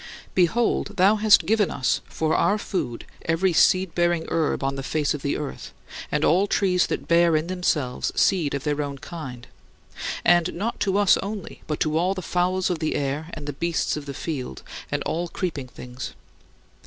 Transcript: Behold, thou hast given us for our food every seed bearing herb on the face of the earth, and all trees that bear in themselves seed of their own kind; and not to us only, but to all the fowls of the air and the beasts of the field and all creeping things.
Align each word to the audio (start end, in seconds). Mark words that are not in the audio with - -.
Behold, 0.33 0.93
thou 0.97 1.17
hast 1.17 1.45
given 1.45 1.69
us 1.69 2.01
for 2.05 2.33
our 2.35 2.57
food 2.57 3.05
every 3.25 3.53
seed 3.53 3.93
bearing 3.93 4.25
herb 4.29 4.63
on 4.63 4.73
the 4.73 4.81
face 4.81 5.13
of 5.13 5.21
the 5.21 5.37
earth, 5.37 5.73
and 6.11 6.25
all 6.25 6.47
trees 6.47 6.87
that 6.87 7.07
bear 7.07 7.35
in 7.35 7.45
themselves 7.45 8.11
seed 8.19 8.55
of 8.55 8.63
their 8.63 8.81
own 8.81 8.97
kind; 8.97 9.45
and 10.25 10.55
not 10.55 10.79
to 10.79 10.97
us 10.97 11.17
only, 11.17 11.61
but 11.67 11.79
to 11.81 11.99
all 11.99 12.15
the 12.15 12.23
fowls 12.23 12.71
of 12.71 12.79
the 12.79 12.95
air 12.95 13.29
and 13.35 13.45
the 13.45 13.53
beasts 13.53 13.95
of 13.95 14.07
the 14.07 14.15
field 14.15 14.63
and 14.91 15.03
all 15.03 15.27
creeping 15.27 15.67
things. 15.67 16.13